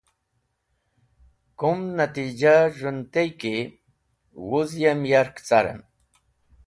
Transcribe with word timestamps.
Kum 1.59 1.79
natijah 1.95 2.65
z̃hũn 2.77 2.99
tey 3.13 3.29
ki 3.39 3.55
wuz 4.49 4.71
yem 4.81 5.01
yark 5.11 5.35
carem. 5.47 5.79